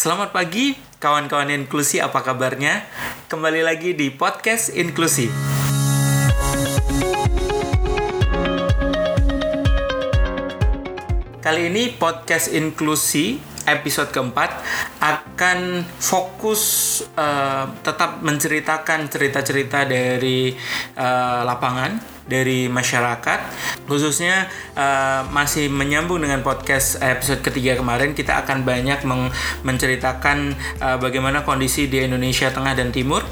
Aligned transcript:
Selamat 0.00 0.32
pagi 0.32 0.72
kawan-kawan 0.96 1.52
inklusi 1.52 2.00
apa 2.00 2.24
kabarnya? 2.24 2.88
Kembali 3.28 3.60
lagi 3.60 3.92
di 3.92 4.08
podcast 4.08 4.72
inklusi. 4.72 5.28
Kali 11.44 11.62
ini 11.68 11.92
podcast 12.00 12.48
inklusi 12.48 13.44
episode 13.68 14.08
keempat 14.08 14.64
akan 15.04 15.84
fokus 16.00 16.62
uh, 17.20 17.68
tetap 17.84 18.24
menceritakan 18.24 19.04
cerita-cerita 19.12 19.84
dari 19.84 20.56
uh, 20.96 21.44
lapangan 21.44 22.19
dari 22.30 22.70
masyarakat 22.70 23.40
khususnya 23.90 24.46
uh, 24.78 25.26
masih 25.34 25.66
menyambung 25.66 26.22
dengan 26.22 26.46
podcast 26.46 27.02
episode 27.02 27.42
ketiga 27.42 27.74
kemarin 27.74 28.14
kita 28.14 28.38
akan 28.46 28.62
banyak 28.62 29.02
menceritakan 29.66 30.54
uh, 30.78 30.96
bagaimana 31.02 31.42
kondisi 31.42 31.90
di 31.90 32.06
Indonesia 32.06 32.54
Tengah 32.54 32.78
dan 32.78 32.94
Timur 32.94 33.26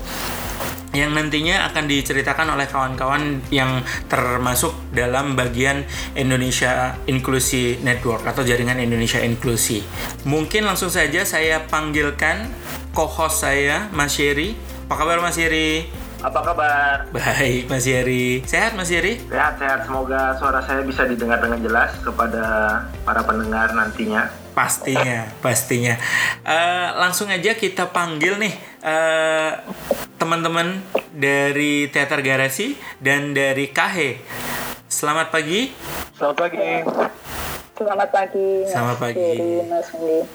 yang 0.96 1.12
nantinya 1.12 1.68
akan 1.68 1.84
diceritakan 1.84 2.56
oleh 2.56 2.64
kawan-kawan 2.64 3.44
yang 3.52 3.84
termasuk 4.08 4.72
dalam 4.90 5.36
bagian 5.36 5.84
Indonesia 6.16 6.96
Inklusi 7.04 7.78
Network 7.84 8.24
atau 8.24 8.40
jaringan 8.40 8.80
Indonesia 8.80 9.20
Inklusi. 9.20 9.84
Mungkin 10.24 10.64
langsung 10.64 10.88
saja 10.88 11.28
saya 11.28 11.68
panggilkan 11.68 12.48
co-host 12.96 13.44
saya 13.44 13.92
Mas 13.92 14.16
Yeri. 14.16 14.56
Apa 14.88 15.04
kabar 15.04 15.20
Mas 15.20 15.36
Yeri? 15.36 15.97
Apa 16.18 16.42
kabar? 16.42 17.06
Baik, 17.14 17.70
Mas 17.70 17.86
Yeri. 17.86 18.42
Sehat, 18.42 18.74
Mas 18.74 18.90
Yeri? 18.90 19.22
Sehat, 19.30 19.54
sehat. 19.62 19.86
Semoga 19.86 20.34
suara 20.34 20.58
saya 20.66 20.82
bisa 20.82 21.06
didengar 21.06 21.38
dengan 21.38 21.62
jelas 21.62 21.94
kepada 22.02 22.42
para 23.06 23.22
pendengar 23.22 23.70
nantinya. 23.70 24.26
Pastinya, 24.50 25.30
pastinya. 25.38 25.94
Uh, 26.42 26.98
langsung 26.98 27.30
aja 27.30 27.54
kita 27.54 27.94
panggil 27.94 28.34
nih 28.34 28.54
uh, 28.82 29.62
teman-teman 30.18 30.82
dari 31.14 31.86
Teater 31.86 32.18
Garasi 32.26 32.74
dan 32.98 33.30
dari 33.30 33.70
KH. 33.70 34.18
Selamat 34.90 35.30
pagi. 35.30 35.70
Selamat 36.18 36.36
pagi. 36.50 36.66
Selamat 37.78 38.10
pagi. 38.10 38.66
Selamat 38.66 38.96
pagi. 38.98 39.62
Mas 39.70 39.86
Oke, 39.94 40.26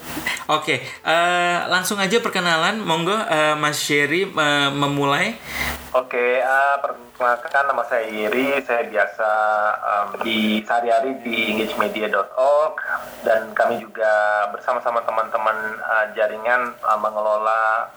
okay, 0.47 0.77
uh, 1.03 1.11
eh, 1.11 1.57
langsung 1.67 1.99
aja 1.99 2.23
perkenalan. 2.23 2.79
Monggo 2.79 3.11
uh, 3.11 3.59
Mas 3.59 3.83
Sherry 3.83 4.23
uh, 4.31 4.71
memulai. 4.71 5.35
Oke, 5.91 6.15
okay, 6.15 6.31
uh, 6.39 6.79
perkenalkan 6.79 7.67
nama 7.67 7.83
saya 7.83 8.07
Iri. 8.07 8.63
Saya 8.63 8.87
biasa 8.87 9.29
um, 9.83 10.07
di 10.23 10.63
sehari-hari 10.63 11.19
di 11.19 11.51
engagemedia.org 11.51 12.79
dan 13.27 13.51
kami 13.51 13.83
juga 13.83 14.47
bersama-sama 14.55 15.03
teman-teman 15.03 15.83
uh, 15.83 16.05
jaringan 16.15 16.71
uh, 16.79 16.95
mengelola 16.95 17.91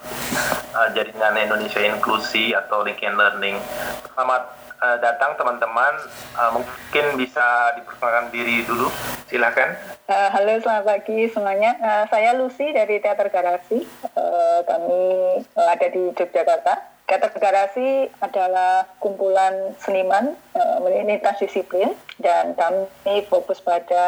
uh, 0.74 0.88
jaringan 0.90 1.38
Indonesia 1.38 1.86
Inklusi 1.86 2.50
atau 2.50 2.82
Lincoln 2.82 3.14
Learning. 3.14 3.62
Selamat 4.10 4.65
uh, 4.80 4.96
datang 5.00 5.36
teman-teman. 5.36 5.94
Uh, 6.36 6.50
mungkin 6.60 7.04
bisa 7.20 7.76
diperkenalkan 7.78 8.32
diri 8.32 8.64
dulu. 8.64 8.88
Silakan. 9.28 9.76
Uh, 10.06 10.28
halo, 10.30 10.58
selamat 10.62 10.84
pagi 10.86 11.28
semuanya. 11.32 11.74
Uh, 11.80 12.04
saya 12.08 12.36
Lucy 12.38 12.70
dari 12.72 13.00
Teater 13.02 13.28
Garasi. 13.32 13.84
Uh, 14.14 14.60
kami 14.64 15.00
uh, 15.44 15.68
ada 15.70 15.86
di 15.90 16.12
Yogyakarta. 16.12 16.96
Teater 17.06 17.30
Garasi 17.38 18.10
adalah 18.18 18.82
kumpulan 18.98 19.78
seniman 19.78 20.34
uh, 20.58 20.82
lintas 20.82 21.38
disiplin 21.38 21.94
dan 22.18 22.58
kami 22.58 23.22
fokus 23.30 23.62
pada 23.62 24.02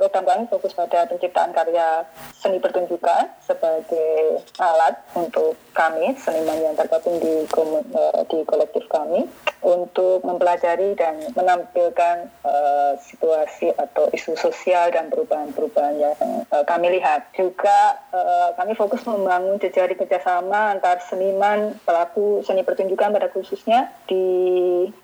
program 0.00 0.24
kami 0.24 0.48
fokus 0.48 0.72
pada 0.72 1.04
penciptaan 1.04 1.52
karya 1.52 2.08
seni 2.32 2.56
pertunjukan 2.56 3.36
sebagai 3.44 4.40
alat 4.56 4.96
untuk 5.12 5.60
kami 5.76 6.16
seniman 6.16 6.56
yang 6.56 6.72
tergabung 6.72 7.20
di 7.20 7.44
uh, 7.44 8.24
di 8.32 8.40
kolektif 8.48 8.88
kami 8.88 9.28
untuk 9.60 10.24
mempelajari 10.24 10.96
dan 10.96 11.20
menampilkan 11.36 12.32
uh, 12.48 12.96
situasi 12.96 13.76
atau 13.76 14.08
isu 14.16 14.40
sosial 14.40 14.88
dan 14.88 15.12
perubahan-perubahan 15.12 16.00
yang 16.00 16.16
uh, 16.48 16.64
kami 16.64 16.96
lihat. 16.96 17.28
Juga 17.36 18.00
uh, 18.16 18.56
kami 18.56 18.72
fokus 18.72 19.04
membangun 19.04 19.60
jejaring 19.60 20.00
kerjasama 20.00 20.72
antar 20.72 21.04
seniman 21.04 21.76
pelaku 21.84 22.40
seni 22.40 22.64
pertunjukan 22.64 23.12
pada 23.12 23.28
khususnya 23.28 23.92
di 24.08 24.24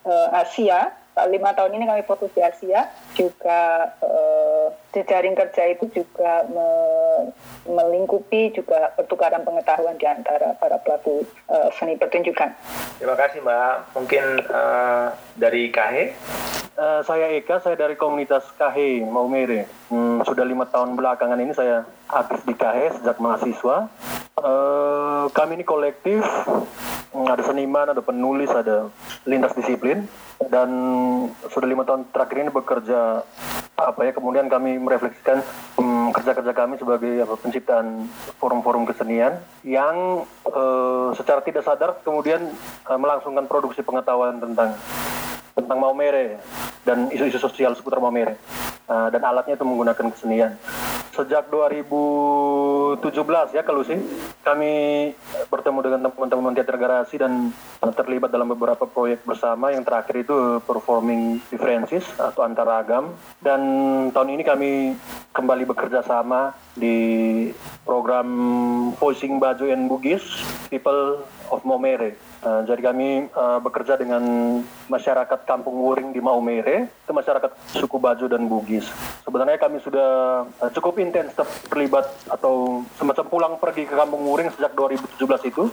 uh, 0.08 0.28
Asia 0.32 1.04
lima 1.24 1.56
tahun 1.56 1.80
ini 1.80 1.88
kami 1.88 2.02
fokus 2.04 2.28
di 2.36 2.44
Asia 2.44 2.92
juga 3.16 3.88
uh, 4.04 4.68
jejaring 4.92 5.32
kerja 5.32 5.72
itu 5.72 5.88
juga 5.88 6.44
me, 6.52 6.68
melingkupi 7.64 8.52
juga 8.52 8.92
pertukaran 8.92 9.40
pengetahuan 9.40 9.96
di 9.96 10.04
antara 10.04 10.52
para 10.60 10.76
pelaku 10.76 11.24
uh, 11.48 11.72
seni 11.72 11.96
pertunjukan. 11.96 12.52
Terima 13.00 13.16
kasih 13.16 13.40
Mbak. 13.40 13.74
Mungkin 13.96 14.24
uh, 14.52 15.16
dari 15.40 15.72
KH? 15.72 15.96
Uh, 16.76 17.00
saya 17.08 17.32
Eka, 17.32 17.64
saya 17.64 17.72
dari 17.72 17.96
komunitas 17.96 18.44
KH 18.60 19.00
Maumere. 19.08 19.64
Hmm, 19.88 20.20
sudah 20.28 20.44
lima 20.44 20.68
tahun 20.68 20.92
belakangan 20.92 21.40
ini 21.40 21.56
saya 21.56 21.88
aktif 22.12 22.44
di 22.44 22.52
KH 22.52 23.00
sejak 23.00 23.16
mahasiswa. 23.16 23.88
Uh, 24.36 25.32
kami 25.32 25.56
ini 25.56 25.64
kolektif, 25.64 26.20
ada 27.24 27.40
seniman, 27.40 27.88
ada 27.88 28.04
penulis, 28.04 28.52
ada 28.52 28.92
lintas 29.24 29.56
disiplin. 29.56 30.04
Dan 30.36 30.68
sudah 31.48 31.64
lima 31.64 31.88
tahun 31.88 32.12
terakhir 32.12 32.36
ini 32.44 32.52
bekerja 32.52 33.24
apa 33.76 34.00
ya 34.08 34.12
kemudian 34.16 34.48
kami 34.48 34.80
merefleksikan 34.80 35.44
um, 35.76 36.08
kerja-kerja 36.08 36.52
kami 36.56 36.80
sebagai 36.80 37.28
apa, 37.28 37.36
penciptaan 37.36 38.08
forum-forum 38.40 38.88
kesenian 38.88 39.36
yang 39.68 40.24
uh, 40.48 41.12
secara 41.12 41.44
tidak 41.44 41.60
sadar 41.60 42.00
kemudian 42.00 42.52
uh, 42.88 42.96
melangsungkan 42.96 43.44
produksi 43.44 43.84
pengetahuan 43.84 44.40
tentang 44.40 44.76
tentang 45.52 45.76
Maumere 45.76 46.40
dan 46.88 47.12
isu-isu 47.12 47.36
sosial 47.36 47.76
seputar 47.76 48.00
Maumere. 48.00 48.40
Uh, 48.86 49.10
dan 49.10 49.18
alatnya 49.24 49.58
itu 49.58 49.66
menggunakan 49.66 50.14
kesenian 50.14 50.54
sejak 51.16 51.48
2017 51.48 53.00
ya 53.56 53.64
kalau 53.64 53.80
sih 53.80 53.96
kami 54.44 54.72
bertemu 55.48 55.78
dengan 55.80 56.00
teman-teman 56.12 56.52
teater 56.52 56.76
garasi 56.76 57.16
dan 57.16 57.56
terlibat 57.96 58.28
dalam 58.28 58.52
beberapa 58.52 58.84
proyek 58.84 59.24
bersama. 59.24 59.72
Yang 59.72 59.88
terakhir 59.88 60.16
itu 60.28 60.36
performing 60.68 61.40
differences 61.48 62.04
atau 62.20 62.44
antaragam 62.44 63.16
dan 63.40 63.60
tahun 64.12 64.36
ini 64.36 64.42
kami 64.44 64.70
kembali 65.32 65.64
bekerja 65.64 66.04
sama 66.04 66.52
di 66.76 67.48
program 67.88 68.28
voicing 69.00 69.40
baju 69.40 69.64
and 69.72 69.88
bugis 69.88 70.22
people 70.68 71.24
of 71.48 71.64
Momere 71.64 72.12
Uh, 72.44 72.62
jadi 72.68 72.92
kami 72.92 73.32
uh, 73.32 73.58
bekerja 73.64 73.96
dengan 73.96 74.22
masyarakat 74.92 75.48
Kampung 75.48 75.80
Wuring 75.80 76.12
di 76.12 76.20
Maumere, 76.20 76.86
itu 76.86 77.12
masyarakat 77.12 77.48
suku 77.72 77.96
Baju 77.96 78.26
dan 78.28 78.44
Bugis. 78.44 78.86
Sebenarnya 79.24 79.56
kami 79.56 79.80
sudah 79.80 80.42
uh, 80.44 80.70
cukup 80.76 81.00
intens 81.00 81.32
terlibat 81.66 82.06
atau 82.28 82.84
semacam 83.00 83.24
pulang 83.26 83.54
pergi 83.56 83.88
ke 83.88 83.96
Kampung 83.96 84.22
Wuring 84.28 84.52
sejak 84.52 84.76
2017 84.76 85.50
itu, 85.50 85.64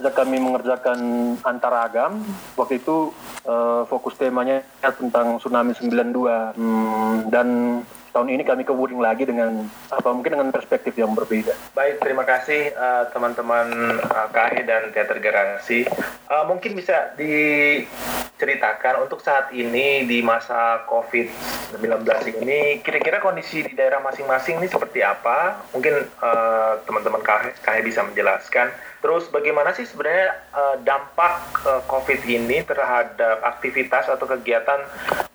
sejak 0.00 0.14
kami 0.16 0.40
mengerjakan 0.40 0.98
antaragam. 1.44 2.24
Waktu 2.56 2.80
itu 2.80 3.12
uh, 3.44 3.84
fokus 3.84 4.16
temanya 4.16 4.64
tentang 4.80 5.36
tsunami 5.36 5.76
92 5.76 6.56
hmm, 6.56 7.14
dan 7.28 7.46
tahun 8.16 8.32
ini 8.32 8.48
kami 8.48 8.64
ke 8.64 8.72
Wuring 8.72 9.04
lagi 9.04 9.28
dengan 9.28 9.68
apa 9.92 10.08
mungkin 10.08 10.32
dengan 10.32 10.48
perspektif 10.48 10.96
yang 10.96 11.12
berbeda. 11.12 11.52
Baik, 11.76 12.00
terima 12.00 12.24
kasih 12.24 12.72
uh, 12.72 13.12
teman-teman 13.12 14.00
uh, 14.00 14.32
KAHI 14.32 14.64
dan 14.64 14.88
Teater 14.88 15.20
Garasi. 15.20 15.84
Uh, 16.32 16.48
mungkin 16.48 16.72
bisa 16.72 17.12
diceritakan 17.20 19.04
untuk 19.04 19.20
saat 19.20 19.52
ini 19.52 20.08
di 20.08 20.24
masa 20.24 20.88
COVID-19 20.88 22.08
ini 22.40 22.80
kira-kira 22.80 23.20
kondisi 23.20 23.68
di 23.68 23.76
daerah 23.76 24.00
masing-masing 24.00 24.64
ini 24.64 24.68
seperti 24.72 25.04
apa? 25.04 25.68
Mungkin 25.76 26.08
uh, 26.24 26.80
teman-teman 26.88 27.20
KAHI, 27.20 27.52
KAHI 27.60 27.84
bisa 27.84 28.00
menjelaskan. 28.00 28.72
Terus 29.06 29.30
bagaimana 29.30 29.70
sih 29.70 29.86
sebenarnya 29.86 30.34
uh, 30.50 30.76
dampak 30.82 31.62
uh, 31.62 31.78
COVID 31.86 32.26
ini 32.26 32.66
terhadap 32.66 33.38
aktivitas 33.46 34.10
atau 34.10 34.26
kegiatan 34.26 34.82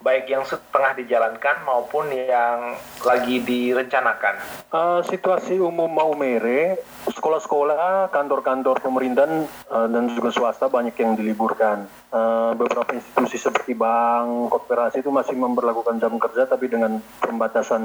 baik 0.04 0.28
yang 0.28 0.44
setengah 0.44 0.98
dijalankan 1.00 1.64
maupun 1.64 2.12
yang 2.12 2.76
lagi 3.06 3.40
direncanakan? 3.40 4.36
Uh, 4.76 5.00
situasi 5.08 5.56
umum 5.62 5.88
Maumere, 5.88 6.84
sekolah-sekolah, 7.08 8.12
kantor-kantor 8.12 8.84
pemerintahan 8.84 9.48
uh, 9.72 9.88
dan 9.88 10.12
juga 10.20 10.36
swasta 10.36 10.68
banyak 10.68 10.98
yang 11.00 11.16
diliburkan. 11.16 11.88
Uh, 12.12 12.52
beberapa 12.60 12.92
institusi 12.92 13.40
seperti 13.40 13.72
bank, 13.72 14.52
kooperasi 14.52 15.00
itu 15.00 15.16
masih 15.16 15.40
memperlakukan 15.40 15.96
jam 15.96 16.12
kerja 16.20 16.44
tapi 16.44 16.68
dengan 16.68 17.00
pembatasan 17.24 17.80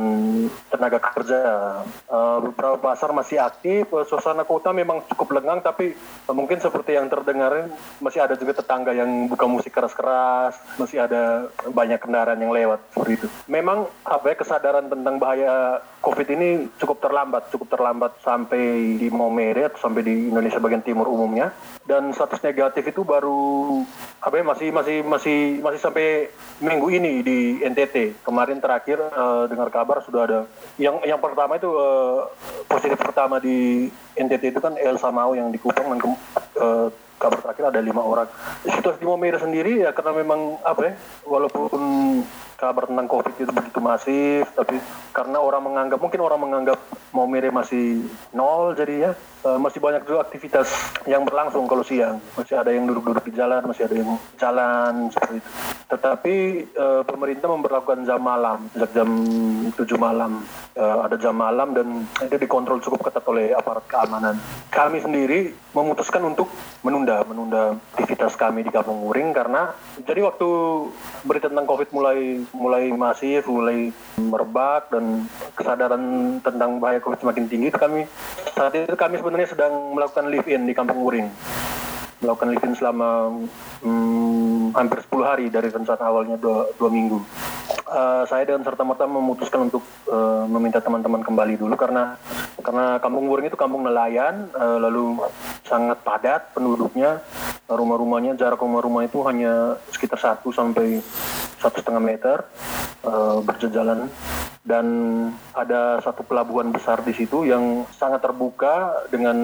tenaga 0.67 0.99
kerja. 0.99 1.41
Uh, 2.11 2.43
beberapa 2.43 2.81
pasar 2.81 3.15
masih 3.15 3.39
aktif, 3.39 3.87
suasana 4.09 4.43
kota 4.43 4.73
memang 4.73 5.05
cukup 5.13 5.39
lengang 5.39 5.61
tapi 5.61 5.76
uh, 5.85 6.35
mungkin 6.35 6.59
seperti 6.59 6.97
yang 6.97 7.13
terdengar 7.13 7.69
masih 8.01 8.25
ada 8.25 8.35
juga 8.39 8.57
tetangga 8.57 8.97
yang 8.97 9.29
buka 9.29 9.45
musik 9.45 9.73
keras-keras, 9.77 10.57
masih 10.81 11.05
ada 11.05 11.53
banyak 11.69 12.01
kendaraan 12.01 12.41
yang 12.41 12.53
lewat 12.53 12.81
seperti 12.95 13.13
itu. 13.21 13.27
Memang 13.51 13.85
apa 14.07 14.33
ya 14.33 14.37
kesadaran 14.41 14.89
tentang 14.89 15.21
bahaya 15.21 15.85
COVID 16.01 16.29
ini 16.39 16.71
cukup 16.79 17.03
terlambat, 17.03 17.51
cukup 17.51 17.69
terlambat 17.75 18.17
sampai 18.23 18.97
di 18.97 19.09
Maumere 19.11 19.69
atau 19.69 19.91
sampai 19.91 20.07
di 20.07 20.31
Indonesia 20.31 20.63
bagian 20.63 20.87
timur 20.87 21.11
umumnya. 21.11 21.51
Dan 21.87 22.15
status 22.15 22.43
negatif 22.43 22.87
itu 22.87 23.03
baru 23.07 23.83
apa 24.23 24.35
ya 24.39 24.45
masih 24.47 24.69
masih 24.75 24.97
masih 25.07 25.39
masih 25.63 25.81
sampai 25.83 26.31
minggu 26.63 26.89
ini 26.95 27.23
di 27.27 27.39
NTT. 27.63 28.23
Kemarin 28.23 28.59
terakhir 28.63 28.99
uh, 29.03 29.51
dengar 29.51 29.71
kabar 29.71 30.03
sudah 30.03 30.23
ada 30.27 30.41
yang 30.79 31.03
yang 31.03 31.19
pertama 31.19 31.59
itu 31.59 31.71
uh, 31.75 32.31
positif 32.71 32.99
pertama 32.99 33.39
di 33.43 33.91
NTT 34.17 34.57
itu 34.57 34.61
kan 34.61 34.75
El 34.81 34.97
Samau 34.97 35.37
yang 35.37 35.53
di 35.53 35.61
Kupang 35.61 35.93
dan 35.93 36.01
uh, 36.03 36.89
kabar 37.17 37.39
terakhir 37.41 37.65
ada 37.73 37.81
lima 37.81 38.01
orang. 38.01 38.29
Situasi 38.65 39.01
di 39.01 39.07
Maumere 39.09 39.41
sendiri 39.41 39.85
ya 39.85 39.93
karena 39.93 40.13
memang 40.17 40.61
apa 40.65 40.81
ya, 40.85 40.93
walaupun 41.25 41.71
kabar 42.57 42.89
tentang 42.89 43.07
COVID 43.07 43.35
itu 43.37 43.53
begitu 43.53 43.79
masif, 43.85 44.49
tapi 44.57 44.81
karena 45.13 45.41
orang 45.41 45.65
menganggap 45.69 46.01
mungkin 46.01 46.21
orang 46.25 46.41
menganggap 46.41 46.81
Maumere 47.17 47.49
masih 47.49 48.05
nol 48.37 48.77
jadi 48.77 49.09
ya 49.09 49.13
uh, 49.47 49.57
masih 49.57 49.81
banyak 49.81 50.05
juga 50.05 50.27
aktivitas 50.27 50.69
yang 51.09 51.25
berlangsung 51.25 51.65
kalau 51.71 51.87
siang. 51.87 52.19
Masih 52.35 52.59
ada 52.59 52.75
yang 52.75 52.85
duduk-duduk 52.91 53.25
di 53.31 53.33
jalan 53.33 53.65
masih 53.65 53.89
ada 53.89 53.97
yang 53.97 54.21
jalan 54.37 55.09
seperti 55.09 55.41
itu. 55.41 55.51
Tetapi 55.87 56.35
uh, 56.77 57.03
pemerintah 57.07 57.49
memperlakukan 57.49 58.05
jam 58.05 58.21
malam 58.21 58.67
sejak 58.75 58.91
jam 58.93 59.09
7 59.73 59.79
malam. 59.97 60.43
Uh, 60.77 61.09
ada 61.09 61.17
jam 61.17 61.33
malam 61.33 61.73
dan 61.73 62.05
itu 62.27 62.37
dikontrol 62.37 62.83
cukup 62.85 63.09
ketat 63.09 63.25
oleh 63.25 63.57
aparat 63.57 63.89
keamanan. 63.89 64.37
Kami 64.69 65.01
sendiri 65.01 65.57
memutuskan 65.73 66.21
untuk 66.21 66.53
menunda 66.85 67.25
menunda 67.25 67.81
aktivitas 67.97 68.37
kami 68.37 68.61
di 68.61 68.69
Kampung 68.69 69.09
Uring 69.09 69.33
karena 69.33 69.73
jadi 70.05 70.21
waktu 70.27 70.49
berita 71.25 71.49
tentang 71.49 71.65
COVID 71.65 71.89
mulai 71.97 72.45
mulai 72.53 72.93
masif 72.93 73.49
mulai 73.49 73.91
merebak 74.19 74.93
dan 74.93 75.27
kesadaran 75.55 76.37
tentang 76.43 76.79
bahaya 76.83 77.01
COVID 77.01 77.23
semakin 77.23 77.45
tinggi 77.51 77.71
kami 77.73 78.05
saat 78.57 78.73
itu 78.73 78.97
kami 78.97 79.21
sebenarnya 79.21 79.53
sedang 79.53 79.93
melakukan 79.93 80.33
live 80.33 80.49
in 80.49 80.65
di 80.65 80.73
Kampung 80.73 80.97
Uring. 81.05 81.29
Melakukan 82.25 82.49
live 82.49 82.65
in 82.65 82.73
selama 82.73 83.29
hmm, 83.85 84.73
hampir 84.73 85.05
10 85.05 85.29
hari 85.29 85.47
dari 85.53 85.69
rencana 85.69 86.01
awalnya 86.01 86.41
dua, 86.41 86.65
dua 86.81 86.89
minggu. 86.89 87.21
Uh, 87.85 88.25
saya 88.25 88.49
dan 88.49 88.65
serta 88.65 88.81
merta 88.81 89.05
memutuskan 89.05 89.69
untuk 89.69 89.85
uh, 90.09 90.49
meminta 90.49 90.81
teman-teman 90.81 91.21
kembali 91.21 91.61
dulu 91.61 91.77
karena 91.77 92.17
karena 92.65 92.97
Kampung 92.99 93.29
Uring 93.29 93.53
itu 93.53 93.61
kampung 93.61 93.85
nelayan 93.85 94.49
uh, 94.57 94.81
lalu 94.81 95.21
sangat 95.69 96.01
padat 96.01 96.57
penduduknya. 96.57 97.21
Rumah-rumahnya 97.69 98.41
jarak 98.41 98.63
rumah-rumah 98.65 99.05
itu 99.05 99.21
hanya 99.29 99.77
sekitar 99.93 100.17
satu 100.17 100.49
sampai 100.49 101.05
satu 101.67 101.83
setengah 101.83 102.03
meter 102.03 102.39
uh, 103.03 103.43
berjejalan 103.43 104.07
dan 104.67 104.87
ada 105.55 106.03
satu 106.03 106.27
pelabuhan 106.27 106.75
besar 106.75 106.99
di 107.07 107.15
situ 107.15 107.47
yang 107.47 107.87
sangat 107.95 108.19
terbuka 108.19 109.07
dengan 109.11 109.39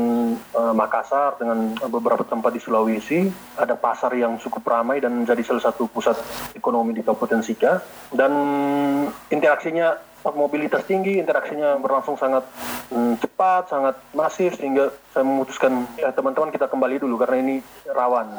uh, 0.51 0.75
Makassar 0.75 1.39
dengan 1.39 1.79
beberapa 1.87 2.27
tempat 2.27 2.51
di 2.51 2.59
Sulawesi. 2.59 3.31
Ada 3.55 3.79
pasar 3.79 4.19
yang 4.19 4.39
cukup 4.43 4.67
ramai 4.67 4.99
dan 4.99 5.23
menjadi 5.23 5.47
salah 5.47 5.71
satu 5.71 5.87
pusat 5.87 6.19
ekonomi 6.59 6.91
di 6.91 7.07
Kabupaten 7.07 7.39
Sika 7.39 7.79
dan 8.11 8.33
interaksinya 9.31 9.95
mobilitas 10.31 10.87
tinggi, 10.87 11.19
interaksinya 11.19 11.75
berlangsung 11.83 12.15
sangat 12.15 12.47
hmm, 12.95 13.19
cepat, 13.19 13.67
sangat 13.67 13.99
masif 14.15 14.55
sehingga 14.55 14.95
saya 15.11 15.27
memutuskan 15.27 15.85
ya 15.99 16.15
teman-teman 16.15 16.55
kita 16.55 16.71
kembali 16.71 17.03
dulu 17.03 17.19
karena 17.19 17.43
ini 17.43 17.57
rawan. 17.91 18.31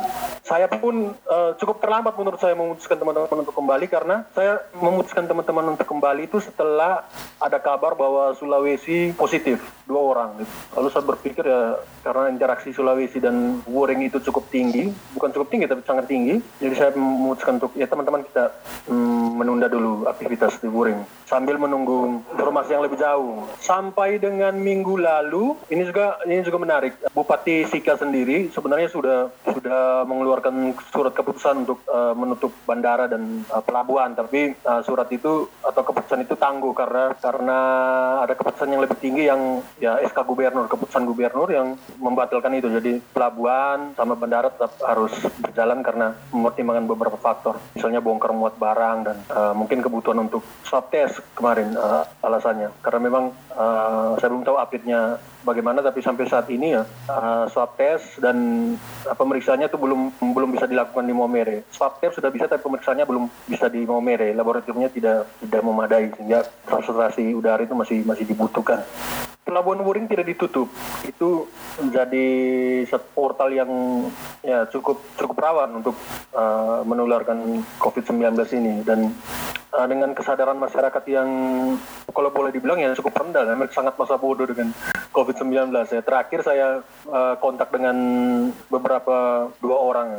Saya 0.47 0.71
pun 0.71 1.11
uh, 1.27 1.51
cukup 1.59 1.83
terlambat 1.83 2.15
menurut 2.15 2.39
saya 2.39 2.55
memutuskan 2.55 2.97
teman-teman 2.97 3.43
untuk 3.43 3.53
kembali 3.53 3.85
karena 3.91 4.23
saya 4.31 4.63
memutuskan 4.79 5.27
teman-teman 5.27 5.75
untuk 5.75 5.85
kembali 5.85 6.31
itu 6.31 6.39
setelah 6.39 7.03
ada 7.37 7.59
kabar 7.59 7.93
bahwa 7.99 8.31
Sulawesi 8.39 9.11
positif 9.13 9.59
dua 9.85 10.01
orang. 10.15 10.29
Lalu 10.73 10.87
saya 10.89 11.03
berpikir 11.03 11.43
ya 11.43 11.77
karena 12.01 12.31
interaksi 12.31 12.71
Sulawesi 12.71 13.19
dan 13.19 13.61
Wuring 13.67 14.07
itu 14.07 14.23
cukup 14.23 14.47
tinggi, 14.49 14.89
bukan 15.13 15.29
cukup 15.35 15.47
tinggi 15.51 15.67
tapi 15.67 15.83
sangat 15.85 16.07
tinggi. 16.07 16.39
Jadi 16.63 16.73
saya 16.73 16.89
memutuskan 16.95 17.61
untuk 17.61 17.75
ya 17.77 17.85
teman-teman 17.85 18.23
kita 18.25 18.49
hmm, 18.89 19.37
menunda 19.37 19.67
dulu 19.69 20.09
aktivitas 20.09 20.57
di 20.63 20.71
Wuring 20.71 21.22
sambil 21.33 21.57
menunggu 21.57 22.21
informasi 22.37 22.77
yang 22.77 22.85
lebih 22.85 23.01
jauh. 23.01 23.41
Sampai 23.57 24.21
dengan 24.21 24.53
minggu 24.53 25.01
lalu, 25.01 25.57
ini 25.73 25.81
juga 25.89 26.21
ini 26.29 26.45
juga 26.45 26.61
menarik. 26.61 26.93
Bupati 27.09 27.65
Sika 27.65 27.97
sendiri 27.97 28.53
sebenarnya 28.53 28.93
sudah 28.93 29.33
sudah 29.49 30.05
mengeluarkan 30.05 30.77
surat 30.93 31.17
keputusan 31.17 31.65
untuk 31.65 31.81
uh, 31.89 32.13
menutup 32.13 32.53
bandara 32.69 33.09
dan 33.09 33.41
uh, 33.49 33.65
pelabuhan, 33.65 34.13
tapi 34.13 34.53
uh, 34.61 34.85
surat 34.85 35.09
itu 35.09 35.49
atau 35.65 35.81
keputusan 35.81 36.21
itu 36.21 36.37
tangguh 36.37 36.77
karena 36.77 37.17
karena 37.17 37.59
ada 38.21 38.37
keputusan 38.37 38.69
yang 38.69 38.85
lebih 38.85 38.97
tinggi 39.01 39.25
yang 39.25 39.65
ya 39.81 39.97
SK 40.05 40.21
gubernur, 40.29 40.69
keputusan 40.69 41.09
gubernur 41.09 41.49
yang 41.49 41.73
membatalkan 41.97 42.53
itu. 42.53 42.69
Jadi 42.69 43.01
pelabuhan 43.09 43.97
sama 43.97 44.13
bandara 44.13 44.53
tetap 44.53 44.77
harus 44.85 45.17
berjalan 45.41 45.81
karena 45.81 46.13
mempertimbangkan 46.29 46.85
beberapa 46.85 47.17
faktor, 47.17 47.57
misalnya 47.73 48.05
bongkar 48.05 48.35
muat 48.37 48.53
barang 48.61 48.97
dan 49.01 49.17
uh, 49.33 49.53
mungkin 49.57 49.81
kebutuhan 49.81 50.21
untuk 50.21 50.45
swab 50.61 50.93
test 50.93 51.22
kemarin 51.33 51.73
uh, 51.73 52.05
alasannya 52.21 52.69
karena 52.85 52.99
memang 53.01 53.33
uh, 53.57 54.13
saya 54.21 54.29
belum 54.29 54.45
tahu 54.45 54.57
update-nya 54.61 55.17
bagaimana 55.41 55.81
tapi 55.81 55.99
sampai 55.99 56.29
saat 56.29 56.47
ini 56.53 56.77
ya 56.77 56.83
uh, 57.09 57.45
swab 57.49 57.75
test 57.75 58.21
dan 58.21 58.37
uh, 59.05 59.15
pemeriksaannya 59.17 59.67
itu 59.67 59.79
belum 59.79 60.13
belum 60.21 60.49
bisa 60.55 60.69
dilakukan 60.69 61.05
di 61.05 61.13
Maumere. 61.13 61.67
Swab 61.73 61.99
test 61.99 62.21
sudah 62.21 62.29
bisa 62.29 62.45
tapi 62.45 62.63
pemeriksaannya 62.63 63.05
belum 63.05 63.25
bisa 63.49 63.67
di 63.67 63.83
Maumere. 63.83 64.31
Laboratoriumnya 64.31 64.89
tidak 64.93 65.27
tidak 65.43 65.61
memadai 65.61 66.13
sehingga 66.15 66.45
transportasi 66.69 67.35
udara 67.35 67.65
itu 67.65 67.75
masih 67.75 68.05
masih 68.07 68.25
dibutuhkan. 68.29 68.81
Pelabuhan 69.43 69.83
Wuring 69.83 70.07
tidak 70.07 70.31
ditutup. 70.31 70.71
Itu 71.03 71.51
menjadi 71.75 72.27
satu 72.87 73.07
portal 73.11 73.51
yang 73.51 73.71
ya 74.39 74.63
cukup 74.71 75.03
cukup 75.19 75.37
rawan 75.37 75.83
untuk 75.83 75.99
uh, 76.31 76.81
menularkan 76.87 77.59
COVID-19 77.77 78.39
ini 78.55 78.81
dan 78.87 79.11
uh, 79.73 79.87
dengan 79.89 80.13
kesadaran 80.13 80.57
masyarakat 80.61 81.03
yang 81.09 81.29
kalau 82.13 82.29
boleh 82.29 82.53
dibilang 82.53 82.77
ya 82.77 82.93
cukup 82.93 83.17
rendah, 83.17 83.43
ya, 83.43 83.55
sangat 83.73 83.97
masa 83.97 84.15
bodoh 84.21 84.45
dengan 84.45 84.69
COVID-19. 85.09 85.73
Ya. 85.73 86.01
Terakhir 86.05 86.39
saya 86.45 86.67
uh, 87.09 87.35
kontak 87.41 87.73
dengan 87.73 87.97
beberapa 88.69 89.49
dua 89.57 89.77
orang, 89.81 90.09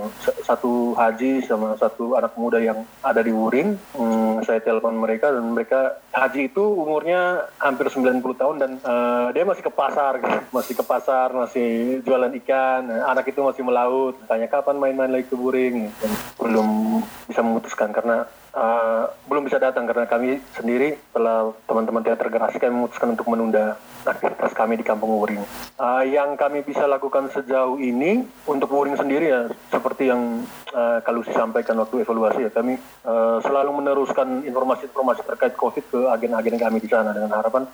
satu 0.43 0.99
haji 0.99 1.47
sama 1.47 1.79
satu 1.79 2.19
anak 2.19 2.35
muda 2.35 2.59
yang 2.59 2.83
ada 3.01 3.23
di 3.23 3.31
Wuring. 3.31 3.79
Hmm, 3.95 4.43
saya 4.43 4.59
telepon 4.59 4.99
mereka 4.99 5.31
dan 5.31 5.55
mereka 5.55 6.03
haji 6.11 6.51
itu 6.51 6.63
umurnya 6.63 7.47
hampir 7.63 7.87
90 7.87 8.23
tahun 8.35 8.57
dan 8.59 8.71
uh, 8.83 9.31
dia 9.31 9.47
masih 9.47 9.63
ke 9.63 9.73
pasar, 9.73 10.19
gitu. 10.19 10.39
masih 10.51 10.75
ke 10.75 10.85
pasar, 10.85 11.31
masih 11.31 11.71
jualan 12.03 12.33
ikan. 12.43 12.91
Anak 13.07 13.31
itu 13.31 13.39
masih 13.39 13.63
melaut. 13.63 14.19
Tanya 14.27 14.51
kapan 14.51 14.83
main-main 14.83 15.15
lagi 15.15 15.31
ke 15.31 15.39
Wuring. 15.39 15.95
Belum 16.43 17.01
bisa 17.31 17.41
memutuskan 17.41 17.95
karena 17.95 18.27
uh, 18.55 19.11
belum 19.27 19.51
bisa 19.51 19.59
datang 19.59 19.85
karena 19.85 20.07
kami 20.07 20.39
sendiri 20.55 20.97
setelah 21.11 21.51
teman-teman 21.67 22.03
teater 22.07 22.31
generasi 22.31 22.57
kami 22.63 22.73
memutuskan 22.75 23.13
untuk 23.13 23.27
menunda 23.29 23.77
aktivitas 24.05 24.53
kami 24.53 24.77
di 24.77 24.85
Kampung 24.85 25.17
Wuring. 25.17 25.41
Uh, 25.81 26.05
yang 26.05 26.37
kami 26.37 26.61
bisa 26.61 26.85
lakukan 26.85 27.33
sejauh 27.33 27.81
ini 27.81 28.23
untuk 28.45 28.71
Wuring 28.71 29.01
sendiri 29.01 29.27
ya 29.33 29.41
seperti 29.73 30.13
yang 30.13 30.45
uh, 30.77 31.01
Kalusi 31.01 31.33
sampaikan 31.33 31.81
waktu 31.81 32.05
evaluasi 32.05 32.47
ya 32.47 32.51
kami 32.53 32.77
uh, 33.09 33.41
selalu 33.41 33.71
meneruskan 33.81 34.45
informasi-informasi 34.45 35.25
terkait 35.25 35.55
COVID 35.57 35.85
ke 35.89 36.01
agen-agen 36.13 36.57
kami 36.61 36.79
di 36.85 36.89
sana 36.89 37.17
dengan 37.17 37.33
harapan 37.41 37.65